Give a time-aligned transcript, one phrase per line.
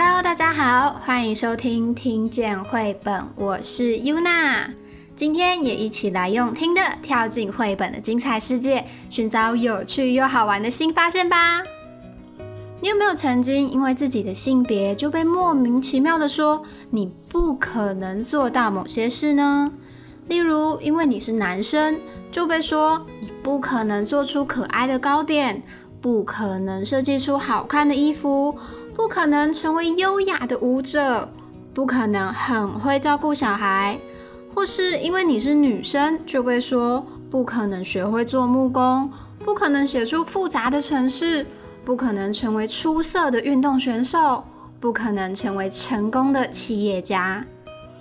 [0.00, 4.70] Hello，大家好，欢迎收听听见绘本，我是 Yuna。
[5.16, 11.64] 今天也一起来用听的跳进绘本的精彩世界，寻找有趣又好玩的新发现吧。
[12.80, 19.72] 你有没有曾经因为自己的性别就被莫名其妙的说你不可能做到某些事呢？
[20.28, 21.98] 例如，因为你是男生，
[22.30, 25.60] 就被说你不可能做出可爱的糕点，
[26.00, 28.56] 不可能设计出好看的衣服，
[28.98, 31.30] 不可能成为优雅的舞者，
[31.72, 33.96] 不可能很会照顾小孩；
[34.52, 39.08] 或是因为你是女生，就被说不可能学会做木工，
[39.44, 41.46] 不可能写出复杂的程式，
[41.84, 44.42] 不可能成为出色的运动选手，
[44.80, 47.46] 不可能成为成功的企业家。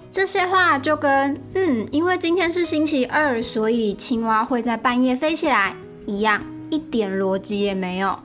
[0.09, 5.75] 这些话就跟嗯，因为今天是星期二，所以青蛙会在半夜飞起来
[6.07, 6.41] 一样，
[6.71, 8.17] 一点逻辑也没有，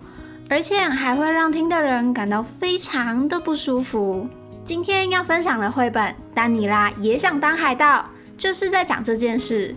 [0.49, 4.29] 而且还会让听的人感到非常的不舒服。
[4.65, 7.99] 今天要分享的绘本《丹尼拉也想当海盗》，
[8.37, 9.75] 就是在讲这件事。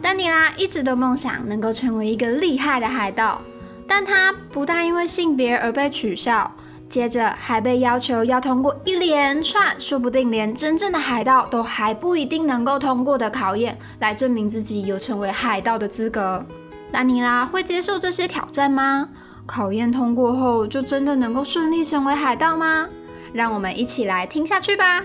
[0.00, 3.42] 丹尼拉一直都梦想能够成为一个厉害的海盗，
[3.86, 6.50] 但他不但因为性别而被取笑。
[6.88, 16.44] 接着还被要求要通过一连串，说不定连真正的海盗都还不一定能够通过的考验，来证明自己有成为海盗的资格。
[16.90, 19.08] 丹尼拉会接受这些挑战吗？
[19.46, 22.88] 考验通过后，就真的能够顺利成为海盗吗？
[23.32, 25.02] 让我们一起来听下去吧。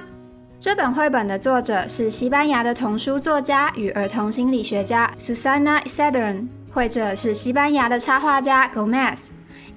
[0.60, 9.28] 这本绘本的作者是西班牙的童书作家与儿童心理学家 Susana i s a d e r n 绘者是西班牙的插画家 Gomez。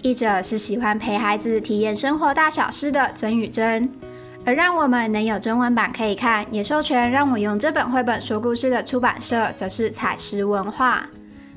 [0.03, 3.91] 译者是喜欢陪孩子体验生活大小事的曾宇珍，
[4.47, 11.07] 而让我们能有中文版可以看，也授权让我用这本绘本说故事的出版社则是彩石文化。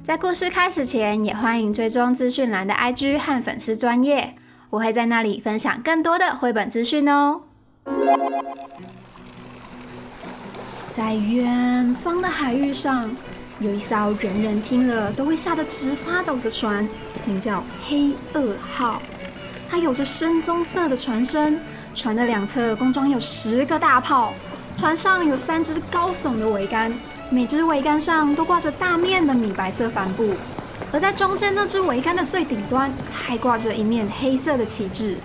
[0.04, 4.36] 在故事开始前，也欢迎追踪资讯栏的 IG 和粉丝专业，
[4.70, 7.40] 我会在那里分享更多的绘本资讯哦。
[10.94, 13.10] 在远方的海域上。
[13.60, 16.86] 有一艘人人听了都会吓得直发抖的船，
[17.24, 19.02] 名叫黑二号。
[19.70, 21.62] 它有着深棕色的船身，
[21.96, 24.34] 船的两侧共装有十个大炮。
[24.76, 26.92] 船上有三只高耸的桅杆，
[27.34, 30.36] 每只桅杆上都挂着大面的米白色帆布。
[30.92, 35.18] 而在中间那只桅杆的最顶端，还挂着一面黑色的旗帜，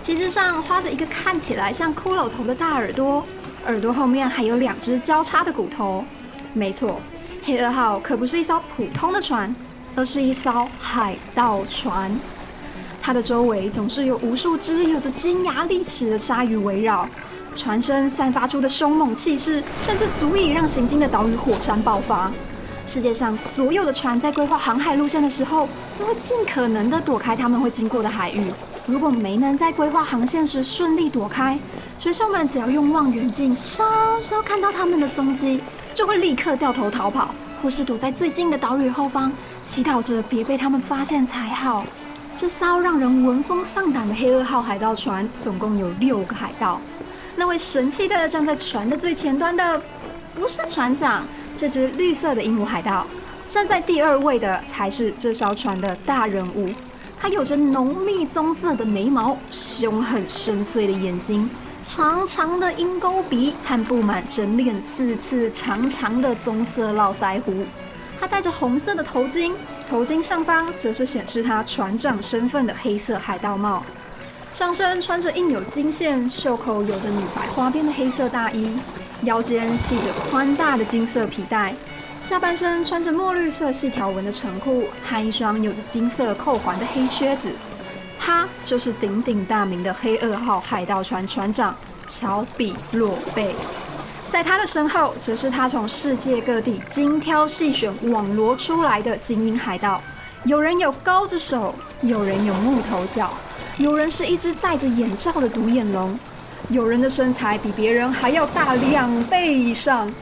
[0.00, 3.24] 旗帜上画着一个看起来像骷髅头的大耳朵，
[3.66, 6.04] 耳朵后面还有两只交叉的骨头。
[6.54, 7.00] 没错。
[7.42, 9.52] 黑二号可不是一艘普通的船，
[9.96, 12.16] 而是一艘海盗船。
[13.02, 17.08] 它的周围总是有无数只有着尖牙利齿的鲨鱼围绕，
[17.54, 22.30] 船身散发出的凶猛气势，甚至足以让行经的岛屿火山爆发。
[22.86, 25.68] 世界上所有的船在规划航海路线的时候，
[25.98, 28.52] 都会尽可能的躲开他们会经过的海域。
[28.86, 31.58] 如果没能在规划航线时顺利躲开，
[31.98, 33.84] 水手们只要用望远镜稍
[34.20, 35.60] 稍看到他们的踪迹。
[35.92, 39.30] 就会立刻掉头逃跑，或是躲在最近的岛屿后方，
[39.64, 41.84] 祈祷着别被他们发现才好。
[42.36, 46.80] 这艘让人闻风丧胆的黑二号海盗船，总共有六个海盗。
[47.36, 49.80] 那位神气的站在船的最前端的，
[50.34, 53.06] 不是船长，这只绿色的鹦鹉海盗。
[53.46, 56.72] 站在第二位的才是这艘船的大人物。
[57.18, 61.48] 他有着浓密棕色的眉毛，凶狠深邃的眼睛。
[61.82, 67.64] 长长的鹰钩鼻和布满整脸四刺长长的棕色络腮胡，
[68.18, 69.52] 他戴着红色的头巾，
[69.88, 73.82] 头巾上方则是显示他船长身份的黑色海盗帽。
[74.52, 78.76] 上身穿着印有金线、袖口有着女白花边的黑色大衣，
[79.22, 81.72] 腰间系着宽大的金色皮带，
[82.20, 87.52] 下半身穿着墨绿色细条纹的长裤和一双有着金色扣环的黑靴子。
[88.18, 91.74] 他就是鼎鼎大名的黑二号海盗船船长
[92.04, 93.54] 乔比洛贝，
[94.28, 100.02] 在他的身后，则是他从世界各地精挑细选网罗出来的精英海盗。
[100.44, 103.30] 有人有高着手，有人有木头脚，
[103.80, 106.18] 有人是一只戴着眼罩的独眼龙，
[106.68, 110.12] 有人的身材比别人还要大两倍以上。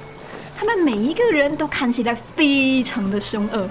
[0.56, 3.68] 他们每一个人都看起来非常的凶恶，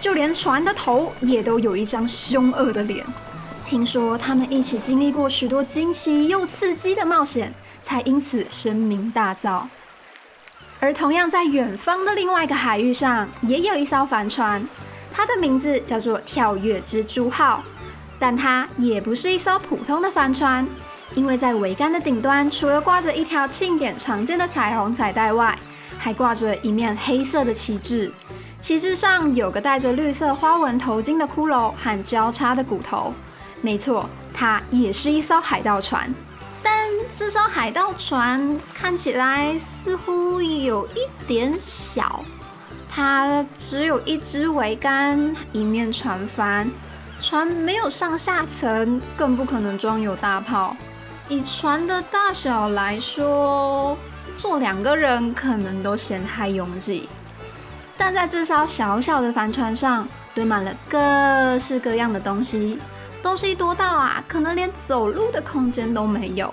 [0.00, 3.04] 就连船的头也都有一张凶恶的脸。
[3.64, 7.52] 听说他们一起经历过许多惊奇又刺激的冒险，
[7.82, 9.62] 才因此声名大噪。
[10.78, 14.64] 而同样在远方的另外一个海域上，也有一艘帆船，
[15.12, 17.64] 它的名字叫做“跳跃蜘蛛号”，
[18.26, 20.66] 但它也不是一艘普通的帆船，
[21.14, 25.54] 因为在桅杆的顶端，除了挂着一条庆典常见的彩虹彩带外，
[25.98, 28.10] 还挂着一面黑色的旗帜，
[28.62, 33.12] 旗帜上有个戴着绿色花纹头巾的骷髅和交叉的骨头。
[33.60, 36.14] 没错，它也是一艘海盗船，
[36.62, 42.24] 但这艘海盗船看起来似乎有一点小，
[42.88, 46.70] 它只有一只桅杆，一面船帆，
[47.20, 50.76] 船没有上下层，更不可能装有大炮。
[51.28, 53.96] 以船的大小来说，
[54.36, 57.08] 坐两个人可能都嫌太拥挤。
[57.96, 62.78] 但在这艘小小的帆船上，堆满了各式各样的东西，
[63.22, 66.52] 东西多到啊，可能连走路的空间都没有。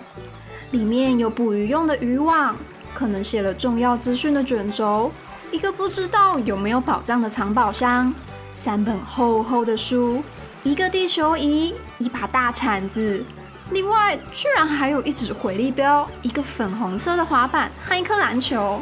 [0.71, 2.55] 里面有捕鱼用的渔网，
[2.93, 5.11] 可能写了重要资讯的卷轴，
[5.51, 8.13] 一个不知道有没有宝藏的藏宝箱，
[8.55, 10.23] 三本厚厚的书，
[10.63, 13.23] 一个地球仪，一把大铲子，
[13.71, 18.79] 另外居然还有一纸回力镖，一个粉红色的滑板和一颗篮球。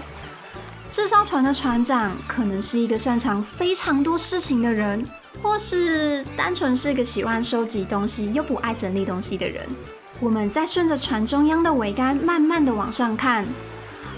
[0.92, 5.06] 这艘船的船长可能是一个擅长非常多事情的人，
[5.42, 9.66] 或是单纯是个喜欢收集东西又不爱整理东西的人。
[10.20, 13.48] 我们再顺着船中央的桅杆慢慢的往上看，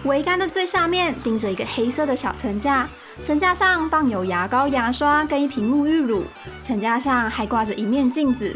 [0.04, 2.90] 桅杆的最下面钉着一个黑色的小层架，
[3.24, 6.24] 层架上放有牙膏、牙刷跟一瓶沐浴乳，
[6.64, 8.56] 层架上还挂着一面镜子。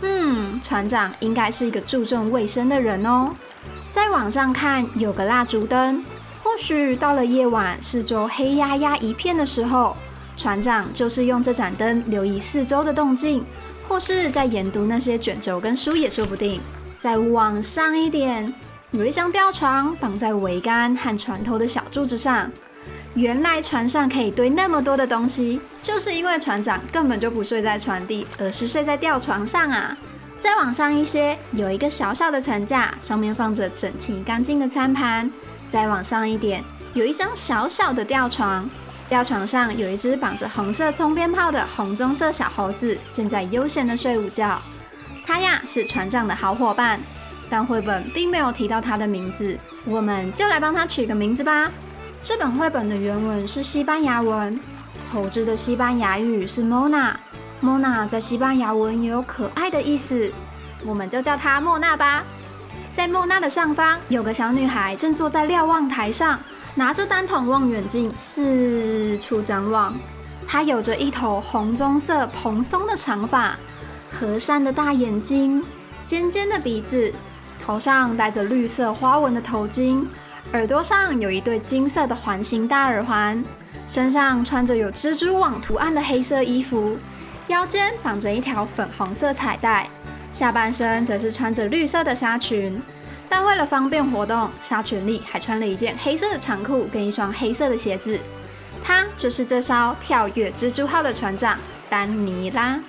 [0.00, 3.32] 嗯，船长应该是一个注重卫生的人哦。
[3.90, 6.04] 再往上看，有个蜡烛灯。
[6.42, 9.96] 或许到了夜晚，四周黑压压一片的时候，
[10.36, 13.44] 船长就是用这盏灯留意四周的动静，
[13.86, 16.60] 或是在研读那些卷轴跟书也说不定。
[17.00, 18.54] 再往上一点，
[18.92, 22.50] 有一张吊床绑在桅杆和船头的小柱子上。
[23.18, 29.96] 原来船上可以堆那么多的东西，就是因为船长根本就不睡在船底，而是睡在吊床上啊。
[30.38, 35.28] 再往上一些，有一个小小的层架，上面放着整齐干净的餐盘。
[35.66, 36.62] 再往上一点，
[36.94, 38.70] 有一张小小的吊床，
[39.08, 44.62] 吊床上有一只绑着红色葱鞭炮的红棕色小猴子，正在悠闲的睡午觉。
[45.26, 47.00] 它呀是船长的好伙伴，
[47.50, 51.68] 但绘本并没有提到它的名字，我们就来帮它取个名字吧。
[52.20, 54.58] 这本绘本的原文是西班牙文，
[55.12, 60.32] 猴子的西班牙语是 Mona，Mona 在西班牙文也有可爱的意思，
[60.84, 62.24] 我们就叫它莫娜吧。
[62.92, 66.40] 在莫娜的上方，有个小女孩正坐在瞭望台上，
[66.74, 69.94] 拿着单筒望远镜四处张望。
[70.44, 73.56] 她有着一头红棕色蓬松的长发，
[74.10, 75.64] 和善的大眼睛，
[76.04, 77.12] 尖尖的鼻子，
[77.64, 80.04] 头上戴着绿色花纹的头巾，
[80.54, 83.44] 耳朵上有一对金色的环形大耳环，
[83.86, 86.96] 身上穿着有蜘蛛网图案的黑色衣服，
[87.48, 89.86] 腰间绑着一条粉红色彩带。
[90.32, 92.80] 下半身则是穿着绿色的纱裙，
[93.28, 98.18] 但为了方便活动，纱裙里还穿了一件黑色的长裤跟一双黑色的鞋子。
[98.82, 101.58] 他就是这艘跳跃蜘蛛号的船长
[101.90, 102.80] 丹尼拉。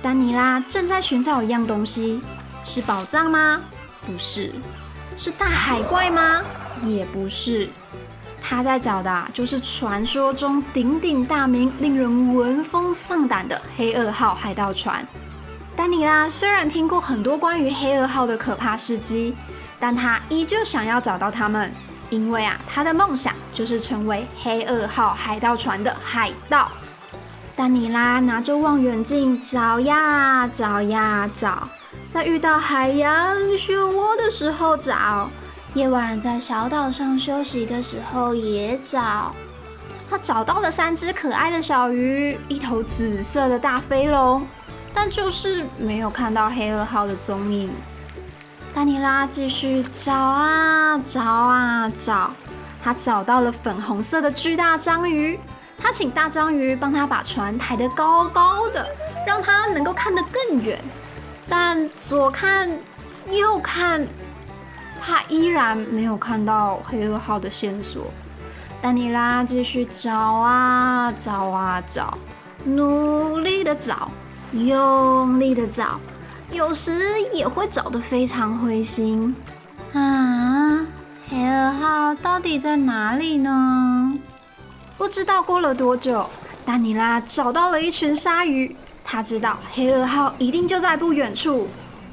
[0.00, 2.22] 丹尼拉正在寻找一样东西，
[2.64, 3.62] 是宝藏吗？
[4.06, 4.52] 不是。
[5.16, 6.42] 是大海怪吗？
[6.82, 7.68] 也不是。
[8.40, 15.06] 他在找的就是传说中鼎鼎大名、令人闻风丧胆的黑二号海盗船。
[15.76, 19.34] 丹尼拉虽然听过很多关于黑二号的可怕事迹，
[19.78, 21.72] 但他依旧想要找到他们，
[22.10, 26.70] 因为啊，他的梦想就是成为黑二号海盗船的海盗。
[27.54, 31.68] 丹尼拉拿着望远镜找呀找呀找，
[32.08, 35.28] 在遇到海洋漩涡的时候找，
[35.74, 39.34] 夜晚在小岛上休息的时候也找。
[40.10, 44.46] 他找到了三只可爱的小鱼，一头紫色的大飞龙。
[44.94, 47.70] 但就是没有看到黑二号的踪影。
[48.74, 52.30] 丹尼拉继续找啊找啊找，
[52.82, 55.38] 他找到了粉红色的巨大章鱼。
[55.80, 58.88] 他请大章鱼帮他把船抬得高高的，
[59.26, 60.82] 让他能够看得更远。
[61.48, 62.68] 但左看
[63.30, 64.04] 右看，
[65.00, 68.06] 他依然没有看到黑二号的线索。
[68.80, 72.16] 丹尼拉继续找啊找啊找，
[72.64, 74.10] 努力的找。
[74.52, 76.00] 用力的找，
[76.50, 76.90] 有时
[77.34, 79.36] 也会找得非常灰心。
[79.92, 80.86] 啊，
[81.28, 84.18] 黑二号到底在哪里呢？
[84.96, 86.26] 不知道过了多久，
[86.64, 88.74] 丹尼拉找到了一群鲨鱼。
[89.04, 91.68] 他知道黑二号一定就在不远处。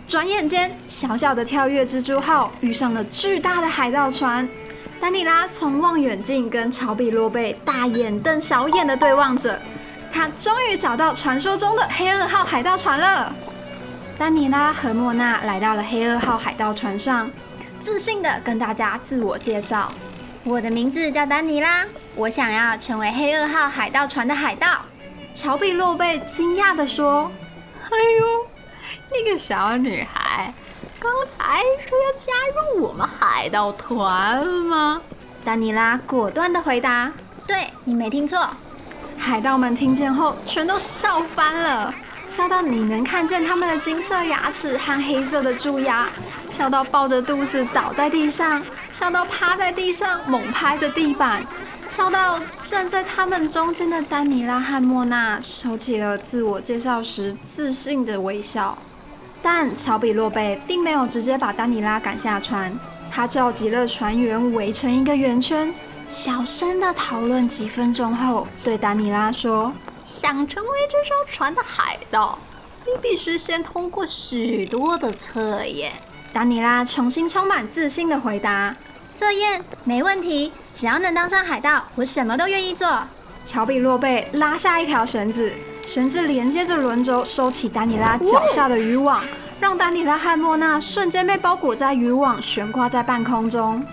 [0.07, 4.47] 转眼间，小小的跳跃蜘蛛号遇上了巨大的海盗船。
[5.01, 9.59] 丹尼拉从望远镜跟乔比洛贝大眼瞪小眼的对望着。
[10.11, 13.35] 他终于找到传说中的黑二号海盗船了。
[14.17, 17.29] 丹尼拉和莫娜来到了黑二号海盗船上，
[17.79, 19.91] 自信的跟大家自我介绍
[20.45, 21.83] ：“我的名字叫丹尼拉，
[22.15, 24.67] 我想要成为黑二号海盗船的海盗。”
[25.33, 27.29] 乔比洛贝惊讶的说
[27.91, 28.47] ：“哎呦
[29.11, 30.53] 那个小女孩，
[30.99, 32.31] 刚才说要加
[32.73, 35.01] 入我们海盗团吗？
[35.43, 37.11] 丹尼拉果断的回答
[37.47, 38.49] ：“对，你没听错。”
[39.17, 41.93] 海盗们听见后，全都笑翻了，
[42.27, 46.09] 笑到你能看见他们的金色牙齿和黑色的蛀牙，
[46.49, 51.45] 笑到抱着肚子倒在地上，笑到趴在地上猛拍着地板，
[51.87, 58.77] 笑到站在他们中间的丹尼拉和莫娜收起了自我介绍时自信的微笑。
[59.45, 62.75] 但乔比洛贝并没有直接把丹尼拉赶下船，
[63.11, 65.71] 他召集了船员围成一个圆圈，
[66.07, 69.71] 小声的讨论几分钟后，对丹尼拉说
[70.03, 72.39] ：“想成为这艘船的海盗，
[72.87, 75.93] 你必须先通过许多的测验。”
[76.33, 78.75] 丹尼拉重新充满自信的回答
[79.11, 83.03] ：“测验没问题，只要能当上海盗，我什么都愿意做。”
[83.45, 85.53] 乔比洛贝拉下一条绳子。
[85.85, 89.23] 绳子连接着轮轴，收起丹尼拉脚下的渔网，
[89.59, 93.85] 让丹尼拉和莫娜瞬间被包裹在渔网，悬挂在半空中。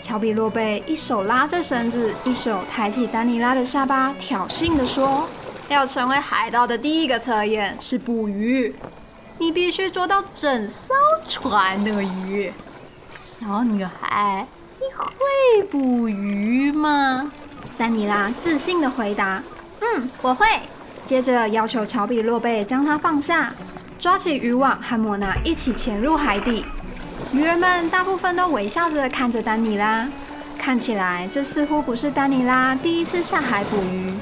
[0.00, 5.26] 乔比洛贝一手拉着绳子，一手抬起丹尼拉的下巴，挑衅地说
[5.68, 8.76] ：“要成为海盗的第一个测验是捕鱼，
[9.38, 10.94] 你必须捉到整艘
[11.26, 12.52] 船的鱼。
[13.20, 14.46] 小女孩，
[14.78, 17.32] 你会捕鱼吗？”
[17.76, 19.42] 丹尼拉自信地回答
[19.80, 20.46] ：“嗯，我会。”
[21.08, 23.54] 接着要求乔比洛贝将它放下，
[23.98, 26.66] 抓起渔网和莫娜一起潜入海底。
[27.32, 30.06] 渔人们大部分都微笑着看着丹尼拉，
[30.58, 34.12] 看起来这似乎不是丹尼拉第一次下海捕鱼。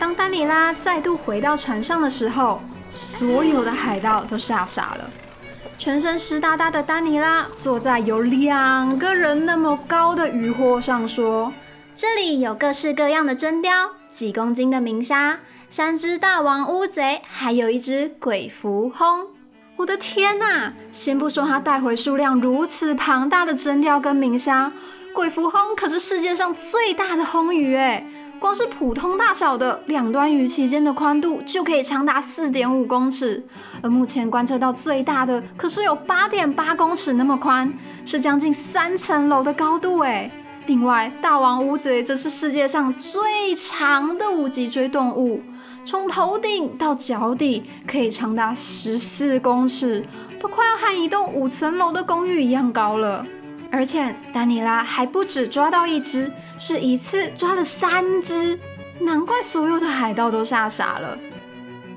[0.00, 5.08] 当丹尼拉再度回到船上的时候，所有的海盗都吓傻了。
[5.78, 11.52] 全身湿哒哒的丹尼拉坐在有两个人那么高的渔货上，说
[11.94, 15.38] ：“这里有各式各样的真鲷，几公斤的明虾。”
[15.72, 19.28] 三只大王乌贼，还有一只鬼蝠轰！
[19.76, 20.72] 我的天哪！
[20.90, 24.72] 先不说他带回数量如此庞大的真鲷跟明虾，
[25.14, 28.04] 鬼蝠轰可是世界上最大的轰鱼哎！
[28.40, 33.46] 光是普通大小的两端鱼鳍间的宽度就可以长达四点五公尺，
[33.80, 37.72] 而目前观测到最大的可是有八点八公尺那么宽，
[38.04, 40.28] 是将近三层楼的高度哎！
[40.66, 45.42] 另外，大王乌贼则是世界上最长的无脊椎动物。
[45.84, 50.04] 从头顶到脚底可以长达十四公尺，
[50.38, 53.26] 都快要和一栋五层楼的公寓一样高了。
[53.72, 58.58] 而且丹尼拉还不止抓到一只，是一次抓了三只，
[59.00, 61.18] 难怪所有的海盗都吓傻了。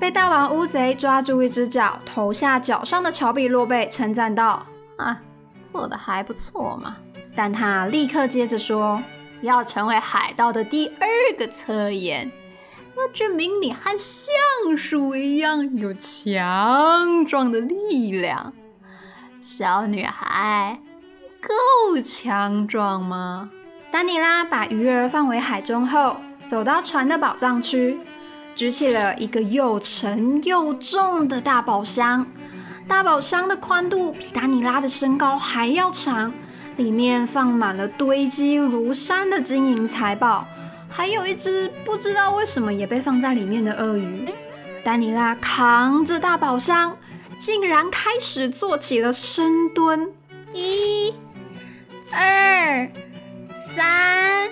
[0.00, 4.66] 被大王乌贼抓住一只脚，投下脚上的乔比洛贝称赞道
[4.96, 5.20] ：“啊，
[5.62, 6.96] 做的还不错嘛。”
[7.34, 9.02] 但他立刻接着说
[9.42, 12.30] ：“要成为海盗的第二个测验。”
[12.96, 18.52] 要证明你和橡树一样有强壮的力量，
[19.40, 20.78] 小女孩，
[21.40, 23.50] 够强壮吗？
[23.90, 27.98] 丹尼拉把鱼儿放回海中后，走到船的宝藏区，
[28.54, 32.24] 举起了一个又沉又重的大宝箱。
[32.86, 36.32] 大宝箱的宽度比丹尼拉的身高还要长，
[36.76, 40.46] 里面放满了堆积如山的金银财宝。
[40.88, 44.28] 还有一只不知道为什么也被放在里面的鳄鱼。
[44.84, 46.96] 丹尼拉扛着大宝箱，
[47.38, 50.12] 竟然开始做起了深蹲。
[50.52, 51.12] 一、
[52.12, 52.88] 二、
[53.54, 54.48] 三、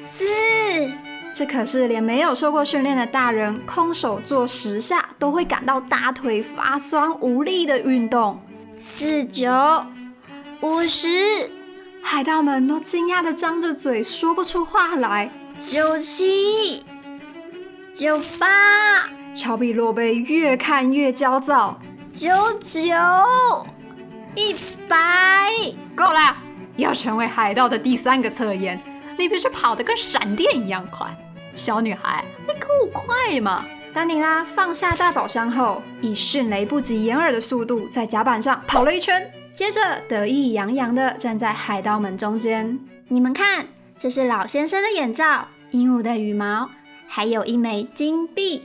[0.00, 0.24] 四，
[1.34, 8.40] 这可是连没有受过训练的大人空手做十下都会感到大腿发酸无力的运动。
[8.78, 9.50] 四九
[10.62, 11.08] 五十，
[12.02, 15.32] 海盗们都惊讶的张着嘴，说不出话来。
[15.58, 16.84] 九七，
[17.94, 21.80] 九八，乔比洛贝越看越焦躁。
[22.12, 22.94] 九九，
[24.34, 24.54] 一
[24.86, 25.48] 百，
[25.96, 26.36] 够了！
[26.76, 28.78] 要成为海盗的第三个测验，
[29.18, 31.06] 你必须跑得跟闪电一样快。
[31.54, 33.64] 小女孩，你够快吗？
[33.94, 42.78] 丹尼拉放下大宝箱后，以迅雷不及掩耳的速度在甲板上跑了一圈，接着得意洋洋地站在海盗们中间。
[43.08, 43.66] 你们看。
[43.96, 46.70] 这是老先生的眼罩，鹦鹉的羽毛，
[47.06, 48.62] 还有一枚金币。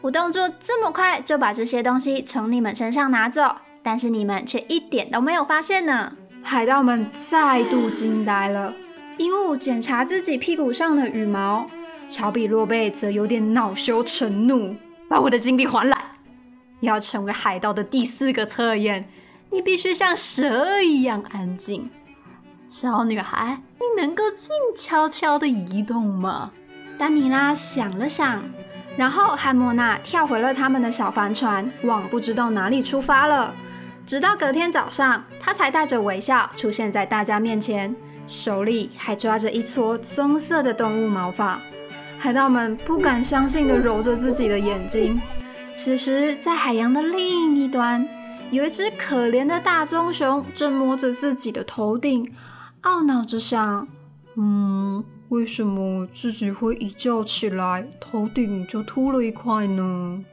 [0.00, 6.14] 我动作这么快就把这些东西从你们身上拿走，但是你们却一点都没有发现呢。
[6.42, 8.74] 海盗们再度惊呆了。
[9.18, 11.68] 鹦鹉检查自己屁股上的羽毛，
[12.08, 14.74] 乔比洛贝则有点恼羞成怒，
[15.06, 15.98] 把我的金币还来！
[16.80, 19.10] 要成为海盗的第四个测验，
[19.50, 21.90] 你必须像蛇一样安静。
[22.68, 26.52] 小女孩，你能够静悄悄的移动吗？
[26.98, 28.42] 丹尼拉想了想，
[28.96, 33.54] 然后汉莫娜跳回了他们的小帆船，往不知道哪里出发了。
[34.04, 37.94] 直到隔天早上，她才带着微笑出现在大家面前，
[38.26, 41.60] 手里还抓着一撮棕色的动物毛发。
[42.18, 45.20] 海盗们不敢相信地揉着自己的眼睛。
[45.72, 48.08] 此时，在海洋的另一端，
[48.50, 52.32] 有一只可怜的大棕熊正摸着自己的头顶，
[52.82, 53.88] 懊恼着想
[54.36, 60.24] ：“嗯。”为什么自己会一觉起来头顶就秃了一块呢？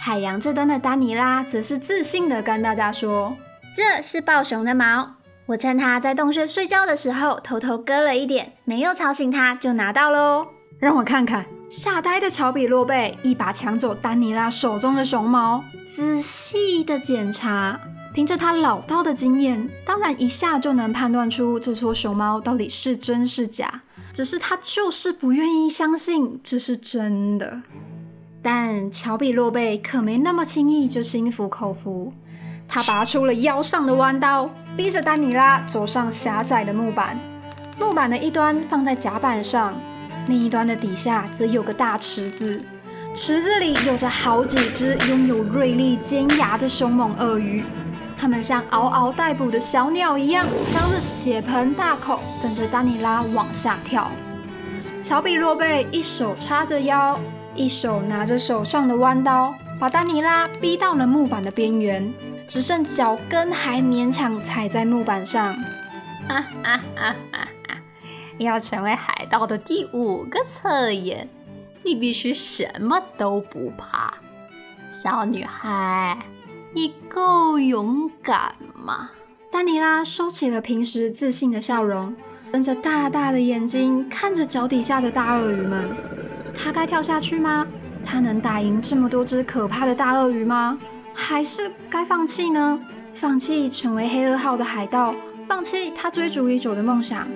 [0.00, 3.36] 海洋这端的丹尼拉则是自信的跟大家说
[3.74, 10.46] ：“这是豹熊的毛，我趁它在洞穴睡觉的时候偷偷割了一点，没有吵醒它就拿到喽。”
[10.78, 17.80] 让我看看，吓呆的乔比洛贝一把抢走丹尼拉手中的熊猫，仔细的检查，
[18.12, 23.80] 凭着他老道的经验，当然一下就能判断出这撮熊猫到底是真是假。
[24.12, 27.62] 只是他就是不愿意相信这是真的，
[28.42, 32.12] 但乔比洛贝可没那么轻易就心服口服。
[32.68, 37.18] 他拔出了腰上的弯刀，逼着丹尼拉走上狭窄的木板。
[37.80, 39.74] 木板的一端放在甲板上，
[40.26, 42.60] 另一端的底下则有个大池子，
[43.14, 47.64] 池子里有着好几只拥有锐利尖牙的凶猛鳄鱼。
[48.16, 54.10] 它们像嗷嗷待哺的小鸟一样，张着血盆大口，等着丹尼拉往下跳。
[55.02, 57.18] 乔比洛贝一手叉着腰，
[57.56, 62.14] 一手拿着手上的弯刀，把丹尼拉逼到了木板的边缘，
[62.46, 65.52] 只剩脚跟还勉强踩在木板上。
[66.28, 67.48] 哈哈哈哈！
[68.38, 71.28] 要成为海盗的第五个测验，
[71.84, 74.12] 你必须什么都不怕，
[74.88, 76.18] 小女孩。
[76.74, 79.10] 你够勇敢吗？
[79.50, 82.16] 丹尼拉收起了平时自信的笑容，
[82.50, 85.94] 瞪着大大的眼睛看着脚底下的大鳄鱼们。
[86.54, 87.66] 他该跳下去吗？
[88.04, 90.78] 他能打赢这么多只可怕的大鳄鱼吗？
[91.12, 92.80] 还是该放弃呢？
[93.12, 95.14] 放弃成为黑二号的海盗，
[95.46, 97.28] 放弃他追逐已久的梦想。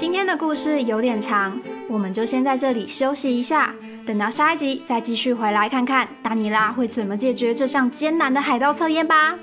[0.00, 3.74] 今天的故事有点长，我们就先在这里休息一下，
[4.06, 9.36] 等到下一集再继续回来看看达尼拉会怎么解决这项艰难的海盗测验吧。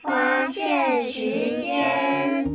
[0.00, 2.48] 发现时间。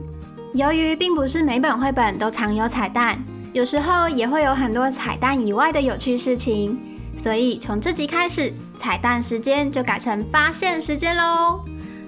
[0.53, 6.79] 由于并不是每本绘本都藏有彩蛋，有时候也会有很多彩蛋以外的有趣事情，
[7.17, 11.59] 所以从这集开始，彩蛋时间就改成发现时间喽。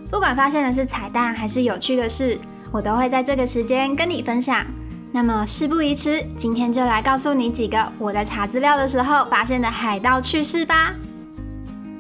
[0.10, 2.38] 不管发现的是彩蛋还是有趣的事，
[2.72, 4.66] 我都会在这个时间跟你分享。
[5.12, 10.94] 那么事不宜迟，今天就来告诉你几个我在查资料的时候发现的海盗趣事吧。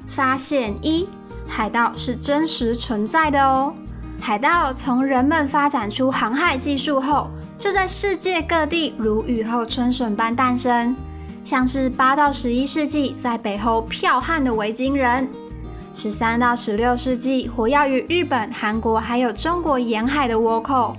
[0.08, 1.08] 发现一：
[1.48, 3.74] 海盗是真实存在的哦。
[4.22, 10.96] 海盗从人们发展出航海技术后，就在世界各地如雨后春笋般诞生，
[11.44, 15.28] 像是八到十一世纪在北欧剽悍的维京人。
[15.96, 20.94] 十三到十六世纪，活跃于日本、韩国还有中国沿海的倭寇，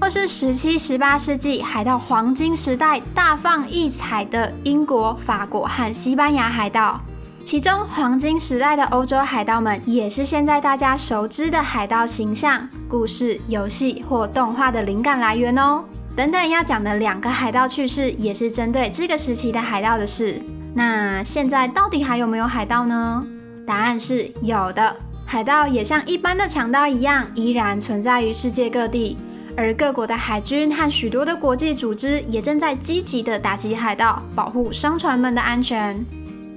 [0.00, 6.98] 或是十七、十八世纪海盗黄金时代大放异彩的英国、法国和西班牙海盗。
[7.44, 15.84] 其中，黄金时代的欧洲海盗们也是现在大家熟知的海盗形象、故事、游戏或动画的灵感来源哦。
[16.16, 20.40] 等等要讲的两个海盗趣事，也是针对这个时期的海盗的事。
[20.74, 23.26] 那现在到底还有没有海盗呢？
[23.68, 29.18] 答案是有的，海盗也像一般的强盗一样，依然存在于世界各地，
[29.58, 36.02] 而各国的海军和许多的国际组织也正在积极的打击海盗，保护商船们的安全。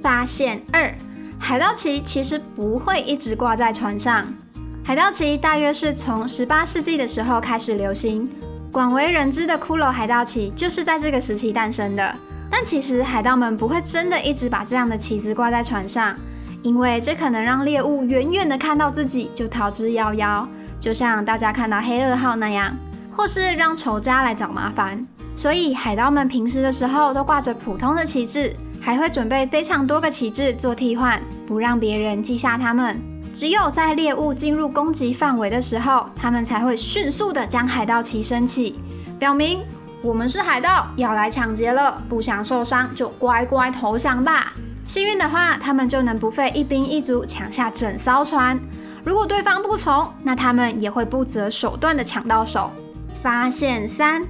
[0.02, 0.96] 发现二，
[1.38, 4.26] 海盗旗其实不会一直挂在船上，
[4.82, 8.30] 海盗旗大约是从十八世纪的时候开始流行，
[8.72, 12.16] 广为人知的骷髅海盗旗就是在这个时期诞生的。
[12.50, 16.16] 但其实海盗们不会真的一直把这样的旗子挂在船上。
[16.64, 20.46] 因为这可能让猎物远远的看到自己就逃之夭夭，
[20.80, 22.76] 就像大家看到黑二号那样，
[23.16, 25.06] 或是让仇家来找麻烦。
[25.36, 33.00] 所以海盗们平时的时候都挂着普通的旗帜，还会准备非常多个旗帜做替换，不让别人记下他们。
[33.34, 38.80] 只有在猎物进入攻击范围的时候，他们才会迅速的将海盗旗升起，
[39.18, 39.62] 表明
[40.04, 42.02] 我们是海盗，要来抢劫了。
[42.10, 44.54] 不想受伤就乖乖投降吧。
[44.86, 48.60] 幸运的话，他们就能不费一兵一卒抢下整艘船。
[49.04, 52.72] 如果对方不从，那他们也会不择手段的抢到手。
[53.24, 54.24] 发现三：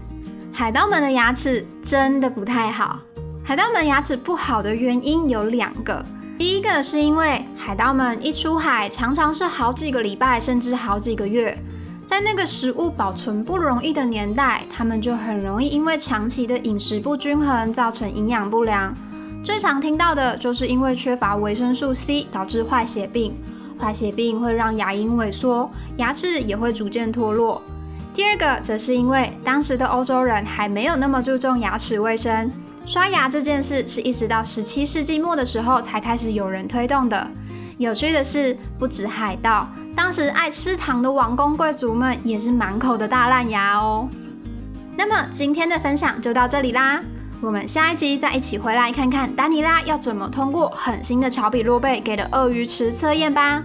[0.52, 3.00] 海盗们的牙齿真的不太好。
[3.44, 6.06] 海盗们牙齿不好的原因有两个。
[6.38, 11.58] 第一个是因为海盗们一出海，常常是好几个礼拜，甚至好几个月。
[12.06, 18.94] 在那个食物保存不容易的年代，他们就很容易因为长期的饮食不均衡造成营养不良。
[19.44, 23.34] 最常听到的就是因为缺乏维生素 C 导致坏血病，
[23.80, 27.62] 坏血病会让牙龈萎缩，牙齿也会逐渐脱落。
[28.14, 32.52] 第二个则是因为当时的欧洲人还没有那么注重牙齿卫生，
[32.86, 37.28] 刷牙这件事是一直到十七世纪末的时候才开始有人推动的。
[37.80, 44.08] 有趣的是，不止海盗，当时爱吃糖的王公贵族们也是满口的大烂牙哦。
[44.96, 47.02] 那么今天的分享就到这里啦，
[47.42, 53.64] 我们下一集再一起回来看看丹尼拉要怎么通过狠心的乔比洛贝给的鳄鱼池测验吧。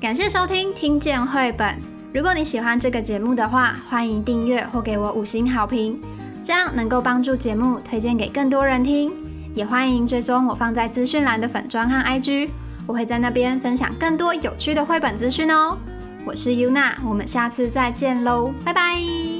[0.00, 1.68] 感谢收听《听见绘本》，
[2.14, 6.00] 如果你喜欢这个节目的话，欢迎订阅或给我五星好评，
[6.40, 9.12] 这样能够帮助节目推荐给更多人听。
[9.54, 12.50] 也欢迎追踪我放在资讯栏的粉砖和 IG。
[12.86, 15.76] 我会在那边分享更多有趣的绘本资讯哦。
[16.24, 19.35] 我是 Yuna，我们下次再见喽，拜拜。